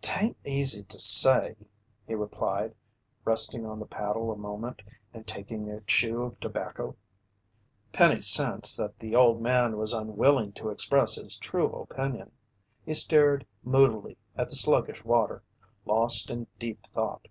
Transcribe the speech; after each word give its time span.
"'Tain't 0.00 0.36
easy 0.44 0.82
to 0.82 0.98
say," 0.98 1.54
he 2.04 2.12
replied, 2.16 2.74
resting 3.24 3.64
on 3.64 3.78
the 3.78 3.86
paddle 3.86 4.32
a 4.32 4.36
moment 4.36 4.82
and 5.14 5.28
taking 5.28 5.70
a 5.70 5.80
chew 5.82 6.22
of 6.24 6.40
tobacco. 6.40 6.96
Penny 7.92 8.20
sensed 8.20 8.76
that 8.78 8.98
the 8.98 9.14
old 9.14 9.40
man 9.40 9.76
was 9.76 9.92
unwilling 9.92 10.50
to 10.54 10.70
express 10.70 11.14
his 11.14 11.38
true 11.38 11.70
opinion. 11.72 12.32
He 12.84 12.94
stared 12.94 13.46
moodily 13.62 14.18
at 14.36 14.50
the 14.50 14.56
sluggish 14.56 15.04
water, 15.04 15.40
lost 15.86 16.30
in 16.30 16.48
deep 16.58 16.84
thought. 16.88 17.28